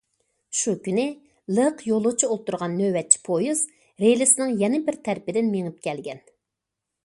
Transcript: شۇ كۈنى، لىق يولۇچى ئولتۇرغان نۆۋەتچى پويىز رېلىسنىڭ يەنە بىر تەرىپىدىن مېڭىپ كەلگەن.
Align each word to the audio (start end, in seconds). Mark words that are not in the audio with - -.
شۇ 0.59 0.71
كۈنى، 0.87 1.03
لىق 1.57 1.83
يولۇچى 1.89 2.29
ئولتۇرغان 2.29 2.73
نۆۋەتچى 2.79 3.21
پويىز 3.29 3.63
رېلىسنىڭ 4.07 4.57
يەنە 4.65 4.83
بىر 4.89 5.01
تەرىپىدىن 5.09 5.55
مېڭىپ 5.57 5.89
كەلگەن. 5.89 6.27